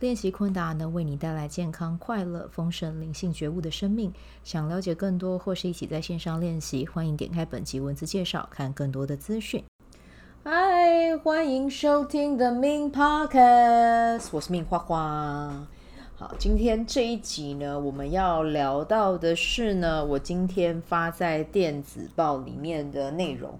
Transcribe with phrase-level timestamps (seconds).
[0.00, 4.12] 练习昆达能为你带来健康、快乐、丰盛、灵性觉悟的生命。
[4.42, 9.64] 想了解更多，或是一起在线上练习，欢迎点开本集文字介绍，看更多的资讯。
[10.42, 15.66] 嗨，欢迎收听 The Min Podcast，我是明花花。
[16.16, 23.58] 好，今天这一集呢，我们要聊到的是呢，我今天发在电子报里面的内容。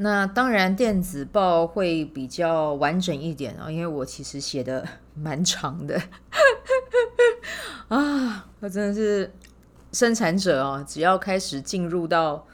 [0.00, 6.00] 那当然，电子报会比较完整一点啊，因为我其实写的 蛮长的
[7.88, 8.46] 啊。
[8.60, 9.32] 我真的是
[9.92, 12.46] 生产者哦，只要开始进入到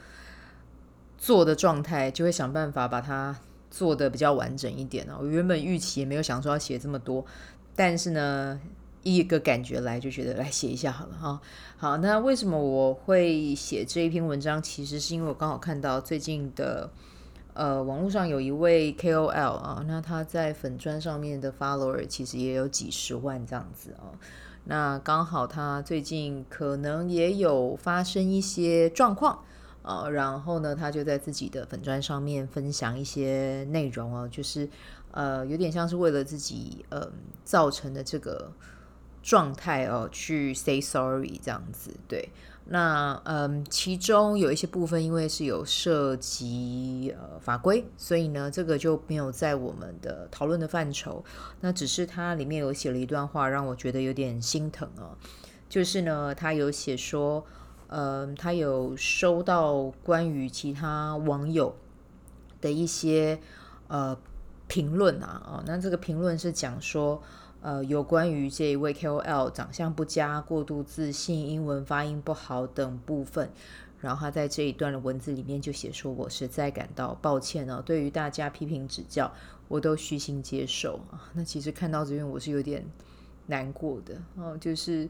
[1.19, 3.37] 做的状态，就会想办法把它
[3.69, 5.17] 做的比较完整一点哦。
[5.19, 7.23] 我原本预期也没有想说要写这么多，
[7.75, 8.59] 但是呢，
[9.03, 11.39] 一个感觉来就觉得来写一下好了哈。
[11.77, 14.59] 好，那为什么我会写这一篇文章？
[14.63, 16.89] 其实是因为我刚好看到最近的。
[17.55, 24.11] 呃，网络上有一位 KOL 啊，那他在粉砖上面的 follower 其实也有几十万这样子啊。
[24.65, 29.39] 那刚好他最近可能也有发生一些状况
[29.83, 34.67] 啊，然后呢，他就在自己的粉砖上面分享一些内容啊，就是
[35.11, 37.09] 呃，有点像是为了自己呃
[37.45, 38.51] 造成的这个
[39.23, 42.27] 状态哦，去 say sorry 这样子，对。
[42.67, 51.23] 那嗯，其中有一些部分，因为是有涉及呃法规，所以呢，这个就没有在我们的讨论的范畴。
[51.61, 55.15] 那只是它里面有写了一段话，让我觉得有点心疼哦。
[55.69, 57.45] 就是呢，他有写说，
[57.87, 61.75] 嗯，他有收到关于其他网友
[62.61, 63.39] 的一些
[63.87, 64.17] 呃
[64.67, 67.21] 评论啊，哦，那这个评论是讲说。
[67.65, 73.49] 呃，有关于这一位 KOL 长相不佳、过度自信、英文发音不好等部分，
[73.99, 79.33] 然后他在这一段的文字里面就写说：“我实在感到抱歉哦，对于大家批评指教，
[79.67, 82.85] 我都虚心接受啊。”那其实看到这边我是有点
[83.47, 85.09] 难过的哦，就是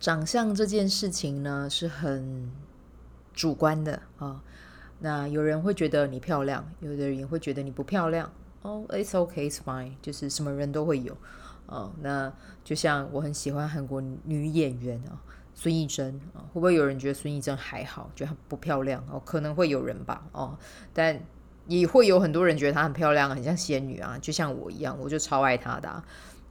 [0.00, 2.50] 长相这件事情呢是很
[3.34, 4.42] 主观的啊。
[5.00, 8.32] 那有人会觉得你漂亮，有的人也会觉得你不漂亮。
[8.90, 11.16] It's okay, it's fine，就是什么人都会有，
[11.66, 15.16] 哦，那就像我很喜欢韩国女演员啊，
[15.54, 19.20] 孙艺珍啊，会不会有人觉得孙艺珍还好，觉得她不漂亮哦？
[19.24, 20.58] 可能会有人吧，哦，
[20.92, 21.18] 但
[21.66, 26.02] 也会有很多人觉得她很漂亮，很像仙女啊，就像我一样，我就超爱她的，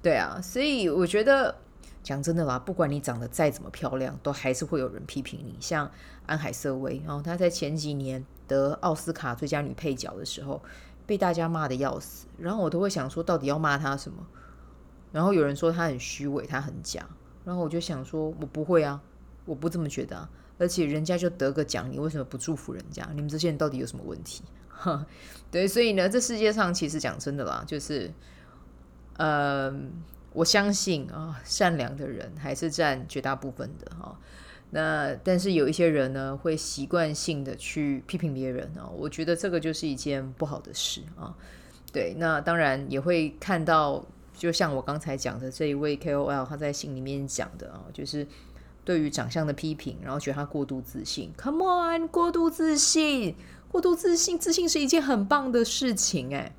[0.02, 1.56] 对啊，所以我觉得
[2.02, 5.90] 讲真的啦，不管你长得再怎么漂亮，都还是会有人批评你，像
[6.26, 10.62] 安海瑟薇哦，她在前几年得奥斯卡最佳女配角的时候。
[11.08, 14.28] 被大家骂得要死，然后我都会想说，到底要骂他什么？
[15.12, 17.08] 然后有人说他很虚伪，他很假，
[17.46, 19.02] 然后我就想说，我不会啊，
[19.46, 20.30] 我不这么觉得啊。
[20.60, 23.08] 而且人家就得个奖，你为什么不祝福人家？
[23.14, 24.44] 你们这些人到底有什么问题？
[24.68, 25.06] 哈，
[25.50, 28.12] 对，所以呢，这世界上其实讲真的啦，就是，
[29.18, 29.74] 呃，
[30.34, 34.20] 我相信啊，善良的人还是占绝大部分的哈。
[34.70, 41.34] 那但是有一些人呢，会习惯性的去批评别人啊，我觉得这个就是一件不好的事啊。
[41.94, 48.28] 对，那当然也会看到，就像我刚才讲的这一位 KOL，他在信里面讲的啊，就是
[48.84, 51.32] 对于长相的批评，然后觉得他过度自信。
[51.38, 53.36] Come on，过度自信，
[53.70, 56.54] 过度自信，自信是一件很棒的事情哎。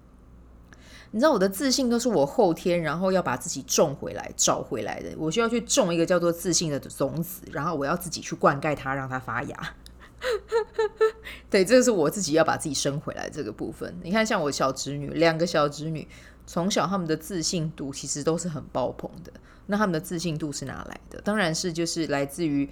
[1.10, 5.08] 你知道我的自信都是我后天，然后要把自己种回来、找回来的。
[5.16, 9.74] 我需要去种一个叫做自信的种子，然后我要自己去灌溉它，让它发芽。
[11.48, 13.96] 对，这个是我自己要把自己生回来这个部分。
[14.02, 16.06] 你看，像我小侄女，两个小侄女，
[16.46, 19.32] 从小他们的自信度其实都是很爆棚的。
[19.66, 21.20] 那他们的自信度是哪来的？
[21.22, 22.68] 当然是就是来自于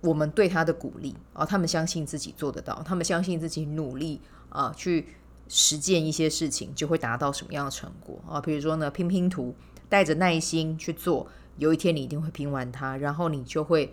[0.00, 1.46] 我们对他的鼓励啊。
[1.46, 4.20] 他们相信自己做得到，他们相信自己努力
[4.50, 5.06] 啊去。
[5.48, 8.40] 实践一些事情就会达到什么样的成果啊？
[8.40, 9.54] 比如说呢，拼拼图，
[9.88, 11.26] 带着耐心去做，
[11.58, 13.92] 有一天你一定会拼完它，然后你就会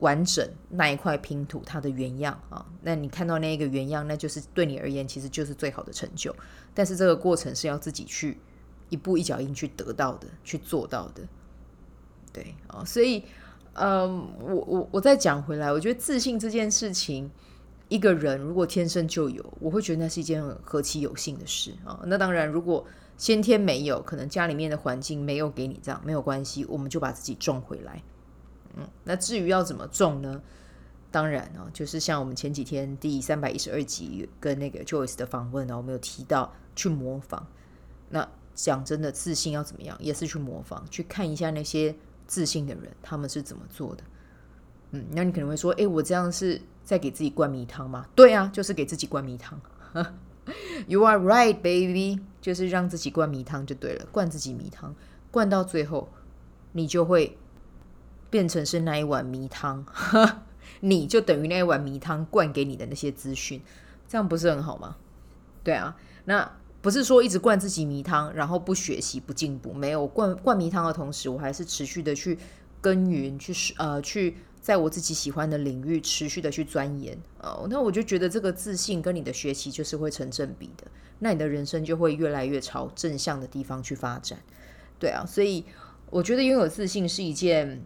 [0.00, 2.66] 完整那一块拼图它的原样啊。
[2.82, 6.34] 那你看到那一个原样，那就是对你而言其实就是最好的成就。
[6.74, 8.38] 但是这个过程是要自己去
[8.88, 11.22] 一步一脚印去得到的，去做到的。
[12.32, 13.22] 对啊，所以
[13.74, 17.30] 嗯，我我我再讲回来，我觉得自信这件事情。
[17.90, 22.00] 一个人如果天生就有，我会觉得那是一件何其有幸的事啊！
[22.06, 22.86] 那当然，如果
[23.18, 28.02] 先天没有，可能家里面的环境没有给你这样，没有关系，我们就把自己种回来。
[28.76, 30.40] 嗯，那至于要怎么种呢？
[31.10, 37.44] 当然哦，就是像我们前几天第三百一十二集跟那个 Joyce 的访问呢，我们有提到去模仿。
[38.08, 41.92] 那讲真的，自信要怎么样，也是去模仿，去看一下那些
[42.28, 44.04] 自信的人他们是怎么做的。
[44.92, 48.06] 嗯，那你可能会说，诶，我这样是在给自己灌迷汤吗？
[48.14, 49.60] 对啊，就是给自己灌迷汤。
[50.88, 54.94] You are right, baby，就是让自己灌迷汤就对了，灌自己迷汤，
[55.30, 56.08] 灌到最后，
[56.72, 57.36] 你就会
[58.30, 59.84] 变成是那一碗迷汤。
[60.80, 63.60] 你就等于那一碗迷汤灌给你的那些资讯，
[64.08, 64.96] 这样不是很好吗？
[65.62, 65.94] 对啊，
[66.24, 66.50] 那
[66.80, 69.72] 不是说一直灌自己迷汤，然后不学习不进步。
[69.74, 72.38] 没有灌灌迷汤的同时，我还是持续的去
[72.80, 77.18] 耕耘，去呃去在我自己喜欢的领域持续的去钻研。
[77.40, 80.86] 哦，那我就觉得这个自信跟你的学习就是会成正比的，
[81.18, 84.38] 那你的人生就会越来越朝正向的地方去发展。
[84.98, 85.64] 对啊，所以
[86.10, 87.82] 我觉得拥有自信是一件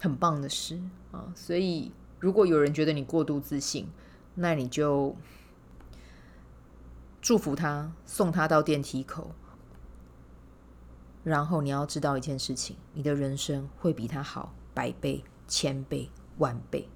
[0.00, 0.80] 很棒的事。
[1.12, 3.88] 啊，所以如果有人觉得你过度自信，
[4.34, 5.16] 那你就
[7.22, 9.30] 祝福他，送他到电梯口。
[11.24, 16.88] 然后你要知道一件事情，你的人生会比他好百倍、千倍、万倍。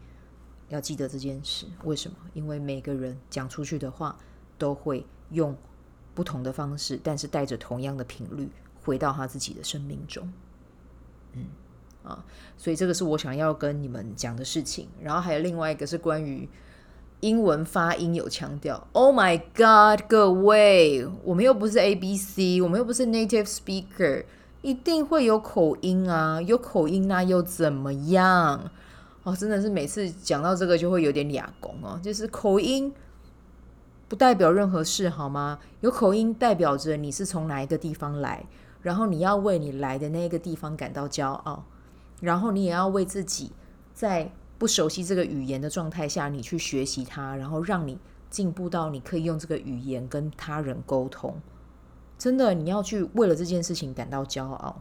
[0.69, 2.17] 要记得这件事，为什么？
[2.35, 4.17] 因为每个人讲出去的话
[4.57, 5.57] 都会用
[6.15, 8.49] 不同的方式，但是带着同样的频率
[8.85, 10.33] 回到他自己的生命中。
[11.33, 11.47] 嗯。
[12.05, 12.25] 啊，
[12.59, 14.89] 所以这个是我想要跟你们讲的事情。
[15.01, 16.49] 然后还有另外一个是关于
[17.21, 18.89] 英文发音有强调。
[18.91, 24.25] Oh my God，各位，我们又不是 ABC，我们又不是 native speaker，
[24.63, 28.71] 一定会有口音啊，有口音那又怎么样？
[29.25, 32.93] 哦，真的是每次讲到这个就会有点哑公哦，就是口音
[34.09, 35.59] 不代表任何事好吗？
[35.81, 38.45] 有口音代表着你是从哪一个地方来，
[38.81, 41.65] 然后你要为你来的那个地方感到骄傲。
[42.21, 43.51] 然后你也要为自己
[43.93, 47.99] 在不熟悉这个语言的状态下，你去学习它，然后让你
[48.31, 51.35] 进步到你可以用这个语言跟他人沟通。
[52.23, 54.81] 真的，你要去为了这件事情感到骄傲。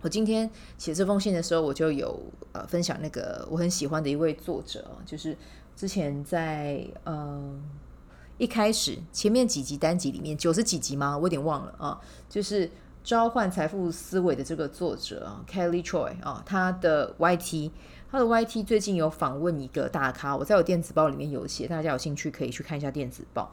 [0.00, 2.20] 我今天写这封信的时候，我就有
[2.50, 5.36] 呃分享那个我很喜欢的一位作者，就是
[5.76, 7.40] 之前在呃
[8.36, 11.16] 一开始前面几集单集里面九十几集吗？
[11.16, 12.68] 我有点忘了啊，就是。
[13.04, 17.70] 召唤财富思维的这个作者，Kelly Choi 啊，他的 YT，
[18.10, 23.52] 他的 YT 最近有访问一个大咖，我在我电子报里面有写，大家有兴趣可以去看一下电子报。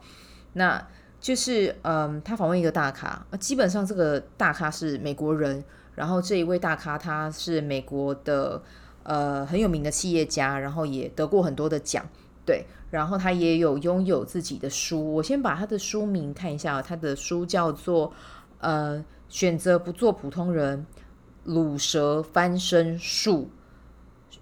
[0.54, 0.84] 那
[1.24, 8.62] 就是，嗯，他访问一个大咖，基本上这个大咖是美国人，然后这一位大咖他是美国的，
[9.04, 12.04] 呃，很有名的企业家，然后也得过很多的奖，
[12.44, 18.12] 对，然后他也有拥有自己的书，我先把他的书名看一下，他的书叫做，
[18.58, 19.02] 呃。
[19.26, 20.86] 选择不做普通人，
[21.42, 23.50] 鲁蛇翻身术，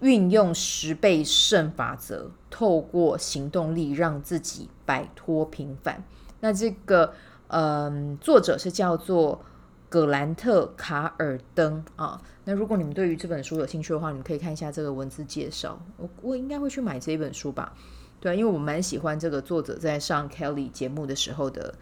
[0.01, 6.03] 运用十倍胜法则，透过行动力让自己摆脱平凡。
[6.43, 7.13] 那这个，
[7.47, 9.41] 嗯、作者是叫做
[9.87, 12.21] 葛兰特卡尔登啊。
[12.43, 15.81] 那如果你们对于这本书有兴趣的话，你们可以看一下这个文字介绍。
[15.95, 17.73] 我我应该会去买这一本书吧？
[18.19, 21.73] 对，因为我蛮喜欢这个作者在上 Kelly 节目的时候的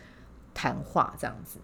[0.54, 1.58] 谈话，这样子。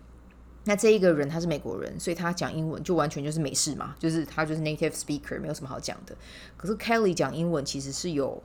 [0.64, 6.16] 那这一个人他是美国人，所以他讲英文就完全就是美式嘛，就是他就是 native speaker，没有什么好讲的。
[6.58, 8.42] 可是 Kelly 讲英文其实是有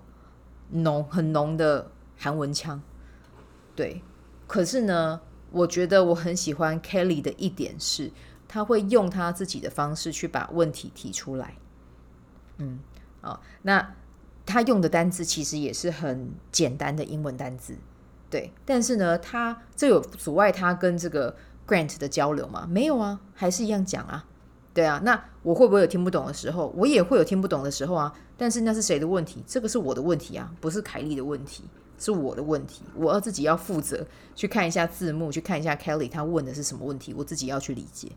[0.69, 2.83] 浓很浓的韩文腔，
[3.75, 4.03] 对。
[4.53, 5.19] 可是呢，
[5.51, 8.11] 我觉得我很喜欢 Kelly 的一点是，
[8.47, 11.55] 他会用他自己的方式去把问题提出来。
[12.59, 12.79] 嗯，
[13.23, 13.95] 哦，那
[14.45, 17.79] 他用的单字其实也是很简单的英文单字，
[18.29, 18.53] 对。
[18.67, 21.35] 但是呢，他这有阻碍他跟这个。
[21.65, 22.67] Grant 的交流吗？
[22.69, 24.27] 没有啊，还是一样讲啊。
[24.75, 26.75] 对啊，那我会不会有听不懂的时候？
[26.77, 28.13] 我也会有听不懂的时候啊。
[28.37, 29.43] 但是那是谁的问题？
[29.47, 31.63] 这个是我的问题啊，不是凯莉的问题，
[31.99, 32.83] 是我的问题。
[32.95, 38.13] 我要自己要负责去看一下字幕，去看一下 Kelly 他问的是什么问题，我自己要去理解，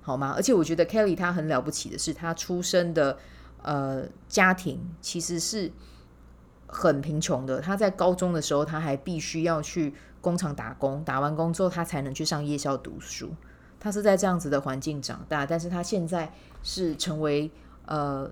[0.00, 0.32] 好吗？
[0.36, 3.18] 而且我觉得 Kelly 他很了不起的是，他出生的
[3.62, 5.70] 呃家庭其实是
[6.66, 7.60] 很贫穷的。
[7.60, 9.94] 他在高中的时候，他还必须要去。
[10.22, 13.34] 工厂打工，打完工之后，他才能去上夜校读书。
[13.80, 16.32] 他是在这样子的环境长大，但是他现在
[16.62, 17.50] 是成为
[17.86, 18.30] 呃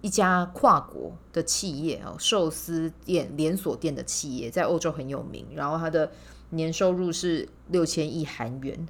[0.00, 5.46] 一家跨国的企业哦，寿司店连锁店的企业，在欧洲很有名。
[5.54, 6.10] 然后他的
[6.50, 8.86] 年收入是六千亿韩元。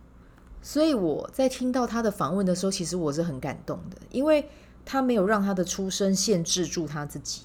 [0.61, 4.49] 所以我在听到他的访问的时候，其实我是很感动的，因为
[4.85, 7.43] 他没有让他的出身限制住他自己。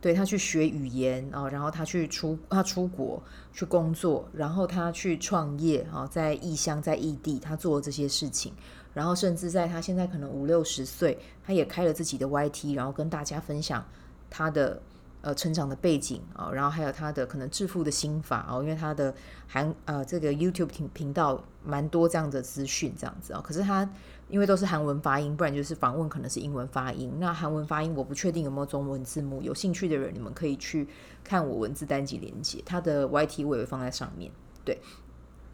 [0.00, 3.20] 对，他去学语言啊，然后他去出他出国
[3.52, 8.52] 去工作，然后他去创业啊，在异乡在异地，他做了这些事情，
[8.96, 13.84] 然后甚至在他现在可能五六十岁，他也开了自己的 YT，然后跟大家分享
[14.30, 14.80] 他的
[15.20, 19.14] 呃成长的背景啊，然后还有他的可能致富的心法啊，因为他的
[19.46, 23.86] 韩呃这个 YouTube 频频道蛮多这样的资讯这样子啊，可是他
[24.30, 27.12] 因为都是韩文发音，不然就是访问可能是英文发音。
[27.20, 30.88] 那韩文发音我不确定有没有中文字幕，有兴趣的人你们可以去
[31.22, 34.32] 看我文字单集连接，他的 YT 我也会放在上面。
[34.64, 34.80] 对，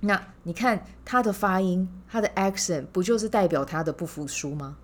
[0.04, 4.76] 那你看他的发音，他的 accent 不就是代表他的不服输吗？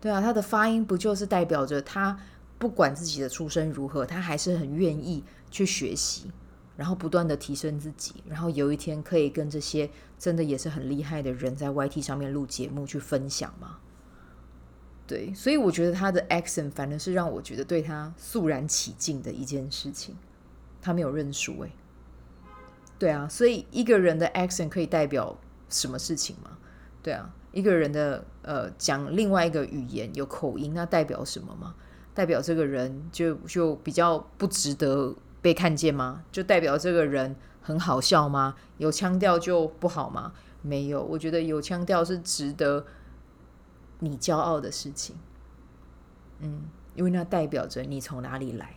[0.00, 2.16] 对啊，他的发音不就是代表着他
[2.56, 6.30] 不管自己的出身如何，他还是很愿意去学习，
[6.76, 13.78] 然后不断的提升自己，然后有一天可以跟这些真的也是很厉害的人在 YT 上面录节目去分享吗？
[15.08, 20.14] 对，所以我觉得他的 accent 反而是让我觉得对他肃然起敬的一件事情。
[20.80, 21.70] 他没有认输哎，
[22.98, 25.36] 对啊，所以一个人的 accent 可以代表
[25.68, 26.58] 什么事情吗？
[27.02, 27.32] 对啊。
[27.52, 31.74] 一个人的呃讲另外一个语言有口音，那代表什么吗？
[32.12, 36.22] 代表这个人就就比较不值得被看见吗？
[36.30, 38.56] 就代表这个人很好笑吗？
[38.76, 40.34] 有腔调就不好吗？
[40.60, 42.84] 没有，我觉得有腔调是值得
[44.00, 45.16] 你骄傲的事情。
[46.40, 48.74] 嗯，因为那代表着你从哪里来。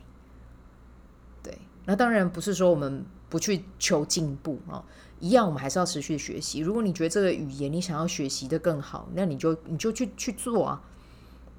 [1.44, 4.84] 对，那当然不是说我们不去求进步啊。
[5.20, 6.60] 一样，我们还是要持续学习。
[6.60, 10.82] 如果你觉得这个语言你想要学习得更好，那你就你就去去做啊，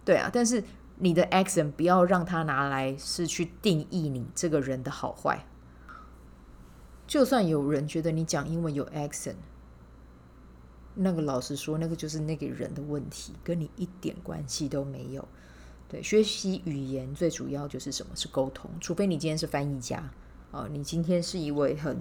[0.04, 0.30] 对啊。
[0.32, 0.64] 但是
[0.96, 5.44] 你的 accent 不要让它拿来是去定义你这个人的好坏。
[7.06, 9.34] 就算有人觉得你讲英文有 accent，
[10.94, 15.28] 那个老实说，那个就是那个人的问题，跟你一点关系都没有。
[15.88, 18.14] 对，学习语言最主要就是什么？
[18.14, 18.70] 是沟通。
[18.80, 20.08] 除非你今天是翻译家
[20.50, 21.98] 啊，你今天是一位很。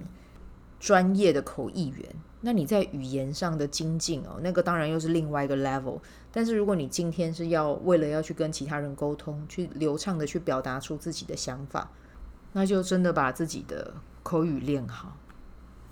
[0.82, 2.08] 专业的口译员，
[2.40, 6.00] 那你在语言上的精进哦，那个当然又是另外一个 level。
[6.32, 11.90] 但是如果你今天是要为了要去跟其他人沟通，去流畅的去表达出自己的想法，
[12.54, 13.92] 那就真的把自己的
[14.22, 15.14] 口语练好。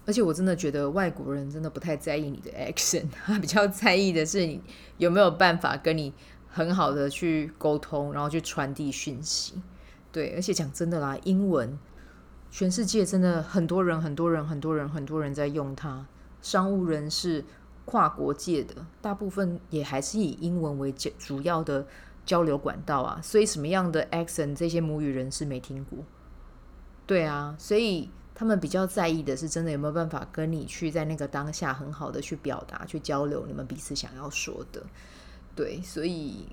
[0.06, 4.58] 而且我真的觉得外国人真的不太在意你的 accent， 他比较在意的是你
[4.96, 6.14] 有没有办法跟你
[6.48, 9.60] 很好的去沟通，然后去传递讯息。
[10.10, 11.78] 对，而且讲真的啦，英文。
[12.50, 16.06] 全世界真的很多人，很多人，很多人，很多人在用它。
[16.40, 17.44] 商务人士、
[17.84, 21.86] 跨国界的，大部分也还是以英文为主要的
[22.24, 23.20] 交流管道啊。
[23.22, 25.98] 所以什么样的 accent 这些母语人士没听过？
[27.06, 34.82] 对啊，所以他们比较在意的是，真的有没有办法跟你去在那个当下很好的去表达、去交流你们彼此想要说的。
[35.54, 36.46] 对，所以，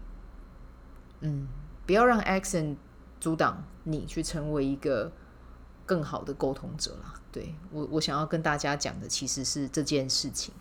[1.21, 1.47] 嗯，
[1.85, 2.75] 不要让 accent
[3.19, 5.11] 阻挡你去成为一个。
[5.85, 10.53] 更好的沟通者啦，对，我我想要跟大家讲的其实是这件事情。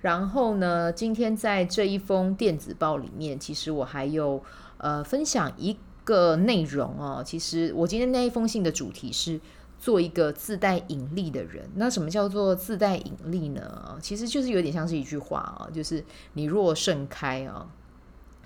[0.00, 4.42] 然后呢，今天在这一封电子报里面，其实我还有
[4.78, 7.22] 呃分享一个内容哦。
[7.24, 9.40] 其实我今天那一封信的主题是
[9.78, 11.70] 做一个自带引力的人。
[11.76, 13.96] 那什么叫做自带引力呢？
[14.00, 17.68] 其实就是有点像是一句话啊，就是你若盛开啊，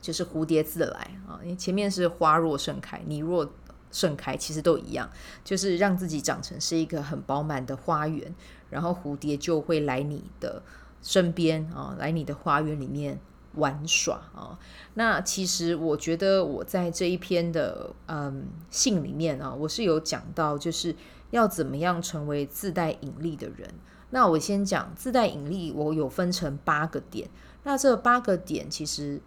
[0.01, 1.41] 就是蝴蝶自来啊。
[1.43, 3.49] 因为前面是花若盛开，你若。
[3.97, 5.09] 盛开其实都一样，
[5.43, 8.35] 就是让自己长成是一个很饱满的花园，
[8.69, 10.63] 然后蝴蝶就会来你的
[11.01, 13.19] 身边啊，来你的花园里面
[13.55, 14.59] 玩耍啊。
[14.93, 20.95] 那其实我觉得我在这一篇的嗯信里面啊，我是有讲到，就是
[21.31, 23.67] 要怎么样成为自带引力的人。
[24.11, 27.31] 那我先讲自带引力，我有分成八个点。
[27.63, 29.23] 那这八个点其实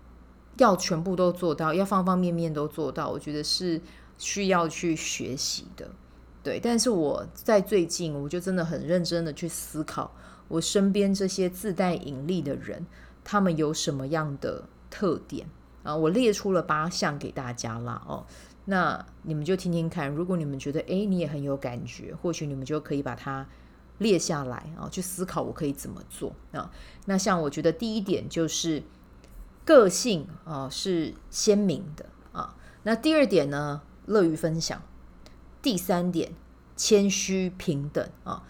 [0.58, 3.82] 要全部都做到，要方方面面都做到，我觉得是。
[4.20, 5.90] 需要去学习的，
[6.44, 6.60] 对。
[6.60, 10.14] 但是我在最近，我就真的很认真的去思考，
[10.48, 12.86] 我身边这些自带引力的人，
[13.24, 15.48] 他们有什么样的特点
[15.82, 15.96] 啊？
[15.96, 18.04] 我列出了八项给大家啦。
[18.06, 18.28] 哦。
[18.66, 23.48] 那你们就听听看，如果你们觉得，诶，你也很有感觉，或许你们就可以把它
[23.98, 26.70] 列下来啊，去思考我可以怎么做啊。
[27.06, 28.84] 那像我觉得第一点就是
[29.66, 32.56] 个性啊是鲜明的啊。
[32.84, 33.82] 那第二点呢？
[34.10, 34.82] 乐于分享，
[35.62, 36.34] 第三点，
[36.76, 38.44] 谦虚平等啊，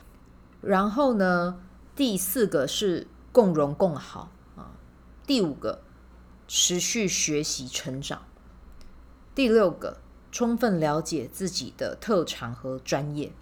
[0.61, 1.59] 然后呢，
[1.97, 4.71] 第四个是共荣共好啊，
[5.27, 5.81] 第五个
[6.47, 8.21] 持续学习成长，
[9.35, 9.99] 第六个
[10.31, 13.33] 充分了解自己的特长和专业，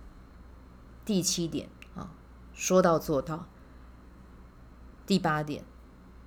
[1.06, 2.10] 第七点啊，
[2.52, 3.46] 说到做到，
[5.06, 5.64] 第八点，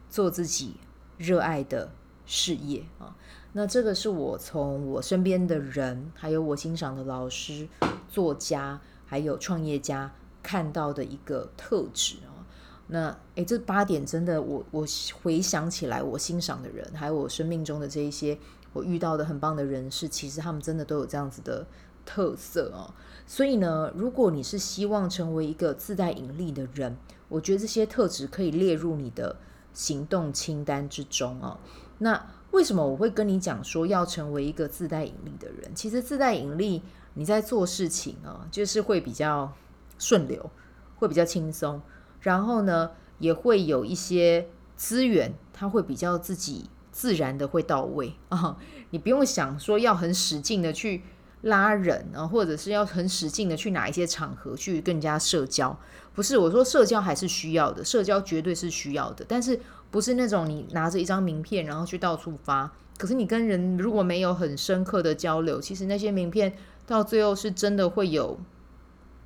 [0.08, 0.76] 做自己
[1.18, 1.90] 热爱的
[2.30, 3.16] 事业啊。
[3.52, 7.68] 那这个是我从我身边的人，还有我欣赏的老师、
[8.08, 12.46] 作家，还有创业家看到的一个特质啊。
[12.86, 14.86] 那诶，这八点真的，我我
[15.20, 18.38] 回想起来，我欣赏的人，还有我生命中的这一些
[18.72, 21.66] 我遇到的很棒的人士，其实他们真的都有这样子的
[22.06, 22.94] 特色哦。
[23.26, 26.96] 所以呢，如果你是希望成为一个自带引力的人，
[27.28, 29.36] 我觉得这些特质可以列入你的
[29.72, 31.58] 行动清单之中哦。
[32.02, 35.72] 那为什么我会跟你讲说要成为一个自带引力的人？
[35.74, 36.82] 其实自带引力，
[37.14, 39.52] 你在做事情啊，就是会比较
[39.98, 40.50] 顺流，
[40.96, 41.80] 会比较轻松，
[42.20, 48.56] 然后呢，也会有一些资源，它会比较自己自然的会到位啊。
[48.90, 51.02] 你不用想说要很使劲的去
[51.42, 55.78] 拉人啊，或者是要很使劲的去哪一些场合去更加社交，
[56.14, 66.52] 不是，我说社交还是需要的，社交绝对是需要的，但是不是那种你拿着一张名片然后去到处发，可是你跟人如果没有很深刻的交流，其实那些名片
[66.86, 68.38] 到最后是真的会有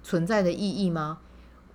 [0.03, 1.19] 存在的意义吗？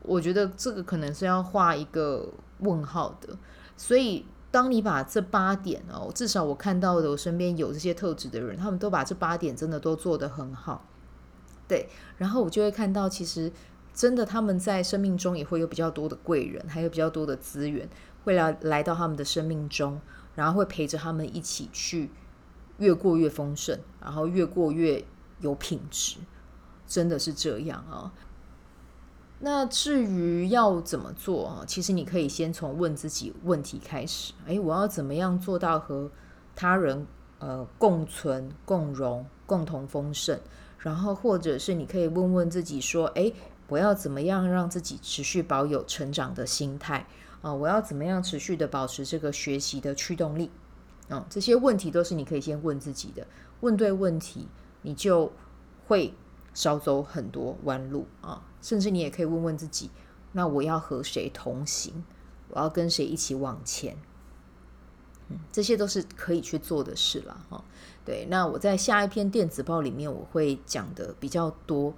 [0.02, 3.38] 我觉得这个可能是要画一个问号的，
[3.76, 4.26] 所以。
[4.52, 10.84] 当你把这八点哦，至少我看到的，我身边有这些特质的人，他们都把这八点真的都做得很好，
[11.68, 11.88] 对。
[12.18, 13.52] 然后我就会看到，其实
[13.94, 17.88] 真的他们在生命中也会有比较多的贵人，还有比较多的资源
[18.24, 20.00] 会来来到他们的生命中，
[20.36, 22.10] 然后会陪着他们一起去
[22.78, 25.04] 越过越丰盛，然后越过越
[25.40, 26.18] 有品质，
[26.88, 28.14] 真的是这样啊。
[29.42, 31.64] 那至于要怎么做啊？
[31.66, 34.34] 其实你可以先从问自己问题开始。
[34.46, 36.12] 诶，我要怎么样做到和
[36.56, 37.08] 他人
[37.40, 40.38] 呃共存、共荣、共同丰盛？
[40.78, 43.34] 然后或者是你可以问问自己说：诶，
[43.70, 47.08] 我要怎么样让自己持续保有成长的心态
[47.42, 47.54] 啊？
[47.54, 50.50] 我要怎么样持续的保持这个学习的驱动力？
[51.10, 53.26] 啊，这些问题都是你可以先问自己的。
[53.62, 54.48] 问对问题，
[54.84, 55.32] 你就
[55.88, 56.14] 会
[56.54, 58.46] 少走很多弯路啊。
[58.62, 59.90] 甚至你也可以问问自己：
[60.34, 62.04] 那我要和谁同行？
[62.50, 63.98] 我要跟谁一起往前？
[65.30, 67.64] 嗯，这些都是可以去做的事了哈。
[68.04, 71.94] 对，那我在下一篇电子报里面我会讲的比较多，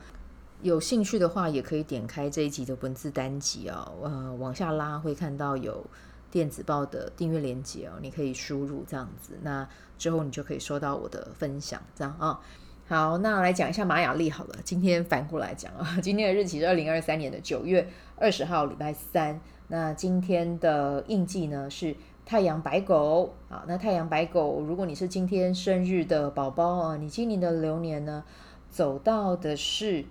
[0.62, 5.86] 有兴趣的话也可以点开这一集的文字单集啊，呃，往下拉会看到有
[6.30, 12.40] 电子报的订阅链接哦，你可以输入这样子，那之后你就可以收到我的分享，这样啊。
[12.88, 14.56] 好，那来讲一下玛雅历好了。
[14.64, 19.40] 今天反过来讲啊，今天的日期是二零二三年的九月二十号，礼拜三。
[19.68, 21.96] 那今天的印记呢是
[22.26, 23.34] 太阳白狗。
[23.50, 28.24] 好，那太阳白狗，如果你是今天生日的宝宝啊，你今年的流年呢
[28.70, 30.04] 走到的是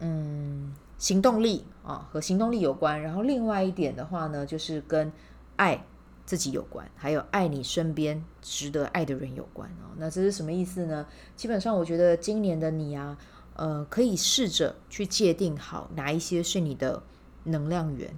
[0.00, 3.00] 嗯行动力啊，和行动力有关。
[3.00, 5.12] 然后另外一点的话呢，就是跟
[5.56, 5.84] 爱。
[6.28, 9.96] 自己有关，还有爱你身边值得爱的人有关哦。
[9.96, 11.06] 那这是什么意思呢？
[11.34, 13.16] 基本上，我觉得今年的你啊，
[13.54, 17.02] 呃，可以试着去界定好哪一些是你的
[17.44, 18.14] 能量源。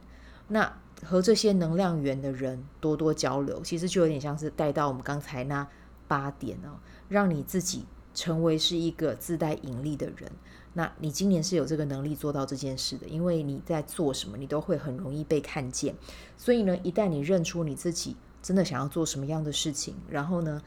[0.48, 0.72] 那
[1.04, 5.64] 和这些能量源的人多多交流，其实就有点像是带到我们刚才那
[6.08, 10.30] 八点哦，让你自己成为是一个自带引力的人。
[10.72, 15.94] 那你今年是有这个能力做到这件事的，因为你在做什么，你都会很容易被看见。
[16.36, 20.62] 所以呢，一旦你认出你自己真的想要做什么样的事情，然后呢，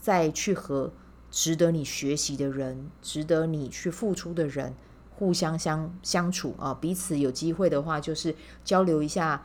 [0.00, 0.92] 再去和
[1.30, 4.74] 值得你学习的人、值得你去付出的人
[5.10, 8.34] 互相相相处啊，彼此有机会的话，就是
[8.64, 9.44] 交流一下，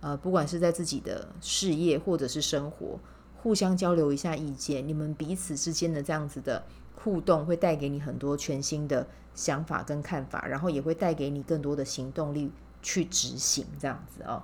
[0.00, 3.00] 呃，不管是在自己的事业或者是生活，
[3.44, 6.64] 互相交流一下意见，你们彼此之间的这样子的
[6.96, 9.06] 互动，会带给你很多全新的。
[9.34, 12.52] 想法跟看法，然后也会带给你更多的行动力
[12.82, 14.40] 去执行，这样子哦。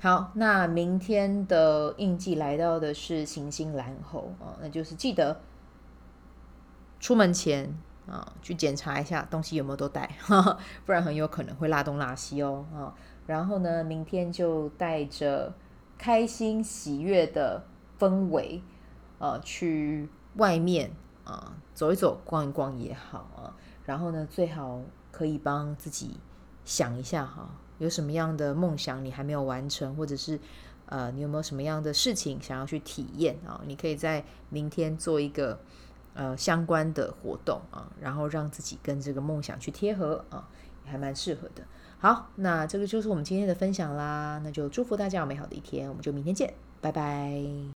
[0.00, 5.40] 好，那明天的印记来到的是行星蓝猴哦，那就是记得
[7.00, 10.08] 出门前啊去检查一下东西有没有都带，
[10.86, 12.94] 不然很有可能会拉东拉西哦啊。
[13.26, 15.52] 然后呢，明天就带着
[15.98, 17.64] 开心喜悦的
[17.98, 18.62] 氛围
[19.18, 20.90] 啊去外面
[21.24, 23.56] 啊走一走、逛一逛也好啊。
[23.84, 24.80] 然后呢，最好
[25.10, 26.16] 可以帮自己
[26.64, 30.38] 想一下哈，有什么样的梦想你还没有完成，或者是
[30.86, 33.60] 呃，你有没有什么样的事情想要去体验啊？
[33.66, 35.58] 你可以在明天做一个
[36.14, 40.48] 呃相关的活动啊，然后让自己跟这个梦想去贴合啊，
[40.84, 41.62] 也还蛮适合的。
[41.98, 47.77] 好，那这个就是我们今天的分享啦，那就祝福大家有美好的一天，我们就明天见，拜拜。